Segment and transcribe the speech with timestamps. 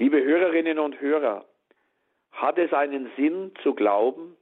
[0.00, 1.44] Liebe Hörerinnen und Hörer,
[2.32, 4.34] hat es einen Sinn zu glauben?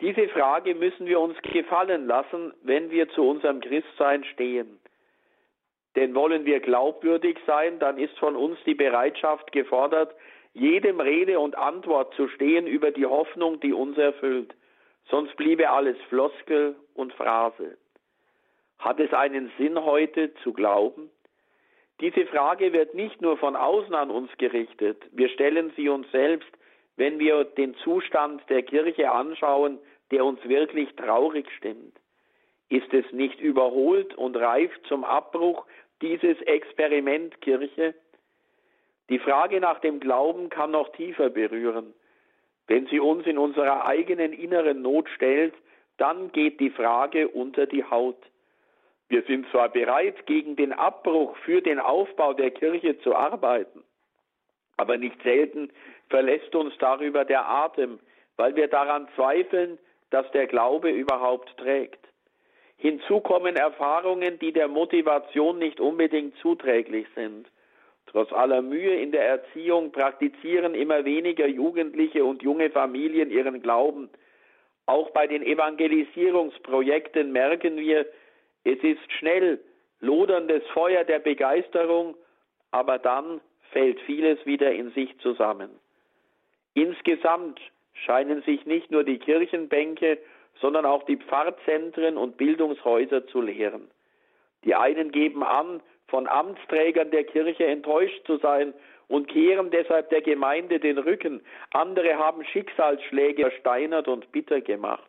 [0.00, 4.80] Diese Frage müssen wir uns gefallen lassen, wenn wir zu unserem Christsein stehen.
[5.94, 10.12] Denn wollen wir glaubwürdig sein, dann ist von uns die Bereitschaft gefordert,
[10.54, 14.56] jedem Rede und Antwort zu stehen über die Hoffnung, die uns erfüllt.
[15.08, 17.78] Sonst bliebe alles Floskel und Phrase.
[18.80, 21.12] Hat es einen Sinn heute zu glauben?
[22.00, 25.02] Diese Frage wird nicht nur von außen an uns gerichtet.
[25.10, 26.48] Wir stellen sie uns selbst,
[26.96, 29.78] wenn wir den Zustand der Kirche anschauen,
[30.10, 31.96] der uns wirklich traurig stimmt.
[32.68, 35.66] Ist es nicht überholt und reif zum Abbruch
[36.02, 37.94] dieses Experiment Kirche?
[39.08, 41.94] Die Frage nach dem Glauben kann noch tiefer berühren.
[42.66, 45.54] Wenn sie uns in unserer eigenen inneren Not stellt,
[45.96, 48.18] dann geht die Frage unter die Haut.
[49.08, 53.82] Wir sind zwar bereit, gegen den Abbruch für den Aufbau der Kirche zu arbeiten,
[54.76, 55.70] aber nicht selten
[56.10, 57.98] verlässt uns darüber der Atem,
[58.36, 59.78] weil wir daran zweifeln,
[60.10, 62.06] dass der Glaube überhaupt trägt.
[62.76, 67.48] Hinzu kommen Erfahrungen, die der Motivation nicht unbedingt zuträglich sind.
[68.06, 74.08] Trotz aller Mühe in der Erziehung praktizieren immer weniger Jugendliche und junge Familien ihren Glauben.
[74.86, 78.06] Auch bei den Evangelisierungsprojekten merken wir,
[78.64, 79.60] es ist schnell
[80.00, 82.16] loderndes Feuer der Begeisterung,
[82.70, 85.70] aber dann fällt vieles wieder in sich zusammen.
[86.74, 87.60] Insgesamt
[87.92, 90.18] scheinen sich nicht nur die Kirchenbänke,
[90.60, 93.90] sondern auch die Pfarrzentren und Bildungshäuser zu leeren.
[94.64, 98.72] Die einen geben an, von Amtsträgern der Kirche enttäuscht zu sein
[99.08, 101.42] und kehren deshalb der Gemeinde den Rücken.
[101.72, 105.07] Andere haben Schicksalsschläge versteinert und bitter gemacht.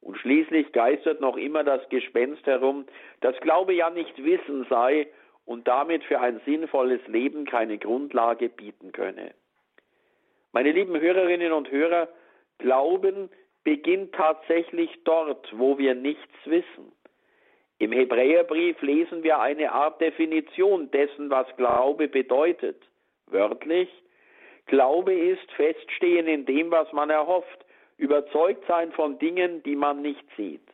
[0.00, 2.86] Und schließlich geistert noch immer das Gespenst herum,
[3.20, 5.08] dass Glaube ja nicht Wissen sei
[5.44, 9.34] und damit für ein sinnvolles Leben keine Grundlage bieten könne.
[10.52, 12.08] Meine lieben Hörerinnen und Hörer,
[12.58, 13.30] Glauben
[13.64, 16.92] beginnt tatsächlich dort, wo wir nichts wissen.
[17.78, 22.82] Im Hebräerbrief lesen wir eine Art Definition dessen, was Glaube bedeutet.
[23.26, 23.90] Wörtlich,
[24.66, 27.65] Glaube ist Feststehen in dem, was man erhofft,
[27.98, 30.66] überzeugt sein von Dingen, die man nicht sieht.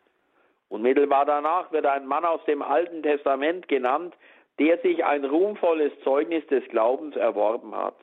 [0.69, 4.15] Unmittelbar danach wird ein Mann aus dem Alten Testament genannt,
[4.59, 7.97] der sich ein ruhmvolles Zeugnis des Glaubens erworben hat.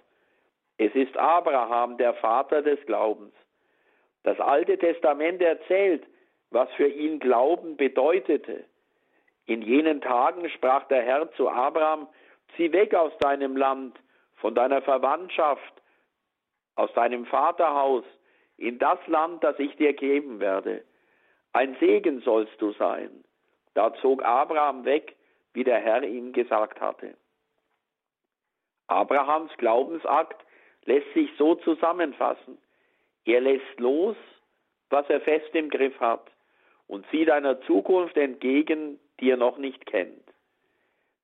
[0.78, 3.34] Es ist Abraham, der Vater des Glaubens.
[4.24, 6.06] Das Alte Testament erzählt,
[6.52, 8.66] was für ihn Glauben bedeutete.
[9.46, 12.08] In jenen Tagen sprach der Herr zu Abraham,
[12.56, 14.00] zieh weg aus deinem Land,
[14.36, 15.74] von deiner Verwandtschaft,
[16.76, 18.04] aus deinem Vaterhaus,
[18.60, 20.84] in das Land, das ich dir geben werde.
[21.54, 23.24] Ein Segen sollst du sein.
[23.74, 25.16] Da zog Abraham weg,
[25.54, 27.16] wie der Herr ihm gesagt hatte.
[28.88, 30.44] Abrahams Glaubensakt
[30.86, 32.58] lässt sich so zusammenfassen.
[33.26, 34.16] Er lässt los,
[34.90, 36.26] was er fest im Griff hat
[36.88, 40.24] und sieht einer Zukunft entgegen, die er noch nicht kennt.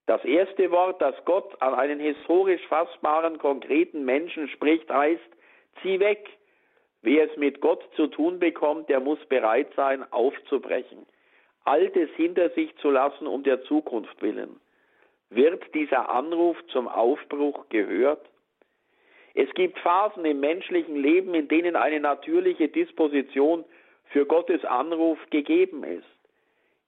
[0.05, 5.21] Das erste Wort, das Gott an einen historisch fassbaren, konkreten Menschen spricht, heißt,
[5.81, 6.29] zieh weg.
[7.05, 11.05] Wer es mit Gott zu tun bekommt, der muss bereit sein, aufzubrechen,
[11.63, 14.59] Altes hinter sich zu lassen um der Zukunft willen.
[15.29, 18.27] Wird dieser Anruf zum Aufbruch gehört?
[19.35, 23.65] Es gibt Phasen im menschlichen Leben, in denen eine natürliche Disposition
[24.05, 26.07] für Gottes Anruf gegeben ist.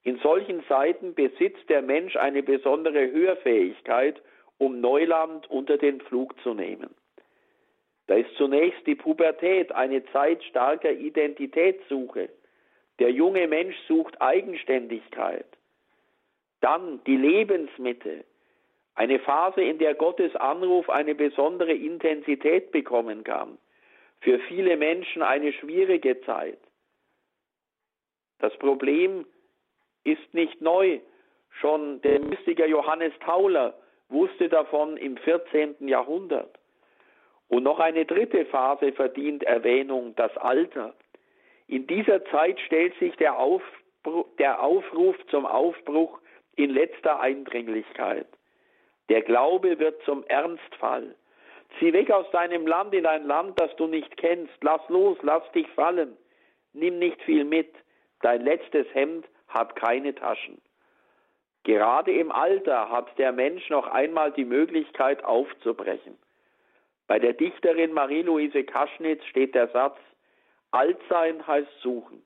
[0.01, 4.19] In solchen Zeiten besitzt der Mensch eine besondere Hörfähigkeit,
[4.57, 6.89] um Neuland unter den Flug zu nehmen.
[8.07, 12.29] Da ist zunächst die Pubertät, eine Zeit starker Identitätssuche.
[12.99, 15.45] Der junge Mensch sucht Eigenständigkeit.
[16.61, 18.23] Dann die Lebensmitte,
[18.95, 23.59] eine Phase, in der Gottes Anruf eine besondere Intensität bekommen kann.
[24.21, 26.57] Für viele Menschen eine schwierige Zeit.
[28.39, 29.25] Das Problem
[30.03, 30.99] ist nicht neu.
[31.59, 33.77] Schon der Mystiker Johannes Tauler
[34.09, 35.87] wusste davon im 14.
[35.87, 36.57] Jahrhundert.
[37.49, 40.93] Und noch eine dritte Phase verdient Erwähnung, das Alter.
[41.67, 46.19] In dieser Zeit stellt sich der, Aufbruch, der Aufruf zum Aufbruch
[46.55, 48.27] in letzter Eindringlichkeit.
[49.09, 51.15] Der Glaube wird zum Ernstfall.
[51.79, 54.53] Zieh weg aus deinem Land in ein Land, das du nicht kennst.
[54.61, 56.17] Lass los, lass dich fallen.
[56.73, 57.73] Nimm nicht viel mit.
[58.21, 60.61] Dein letztes Hemd hat keine Taschen.
[61.63, 66.17] Gerade im Alter hat der Mensch noch einmal die Möglichkeit aufzubrechen.
[67.07, 69.97] Bei der Dichterin Marie-Louise Kaschnitz steht der Satz,
[70.71, 72.21] Altsein heißt suchen.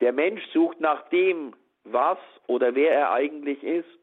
[0.00, 1.54] Der Mensch sucht nach dem,
[1.84, 4.02] was oder wer er eigentlich ist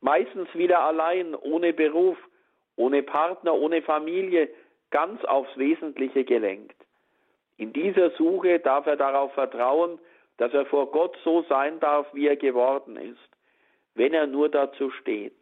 [0.00, 2.16] meistens wieder allein, ohne Beruf
[2.76, 4.48] ohne Partner, ohne Familie,
[4.90, 6.76] ganz aufs Wesentliche gelenkt.
[7.56, 9.98] In dieser Suche darf er darauf vertrauen,
[10.36, 13.30] dass er vor Gott so sein darf, wie er geworden ist,
[13.94, 15.40] wenn er nur dazu steht.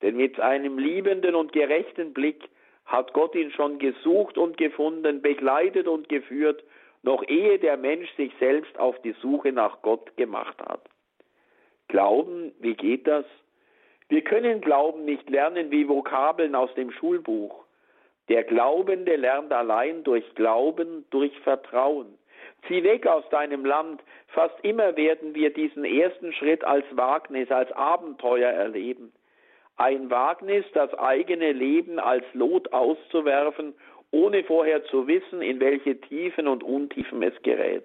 [0.00, 2.48] Denn mit einem liebenden und gerechten Blick
[2.86, 6.62] hat Gott ihn schon gesucht und gefunden, begleitet und geführt,
[7.02, 10.82] noch ehe der Mensch sich selbst auf die Suche nach Gott gemacht hat.
[11.88, 13.24] Glauben, wie geht das?
[14.08, 17.64] Wir können Glauben nicht lernen wie Vokabeln aus dem Schulbuch.
[18.28, 22.18] Der Glaubende lernt allein durch Glauben, durch Vertrauen.
[22.66, 24.02] Zieh weg aus deinem Land.
[24.28, 29.12] Fast immer werden wir diesen ersten Schritt als Wagnis, als Abenteuer erleben.
[29.76, 33.74] Ein Wagnis, das eigene Leben als Lot auszuwerfen,
[34.12, 37.84] ohne vorher zu wissen, in welche Tiefen und Untiefen es gerät.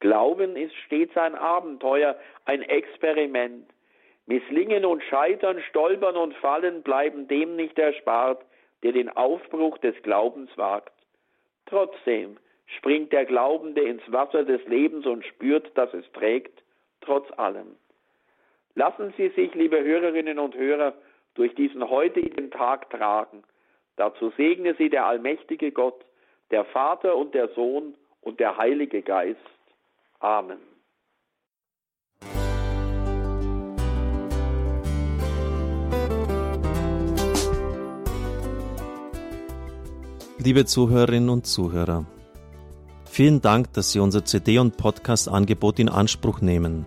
[0.00, 3.66] Glauben ist stets ein Abenteuer, ein Experiment.
[4.26, 8.44] Misslingen und Scheitern, Stolpern und Fallen bleiben dem nicht erspart,
[8.82, 10.92] der den Aufbruch des Glaubens wagt.
[11.66, 16.62] Trotzdem springt der Glaubende ins Wasser des Lebens und spürt, dass es trägt,
[17.00, 17.76] trotz allem.
[18.78, 20.94] Lassen Sie sich, liebe Hörerinnen und Hörer,
[21.34, 23.42] durch diesen heutigen Tag tragen.
[23.96, 26.04] Dazu segne Sie der allmächtige Gott,
[26.52, 29.40] der Vater und der Sohn und der Heilige Geist.
[30.20, 30.58] Amen.
[40.38, 42.04] Liebe Zuhörerinnen und Zuhörer,
[43.10, 46.86] vielen Dank, dass Sie unser CD- und Podcast-Angebot in Anspruch nehmen.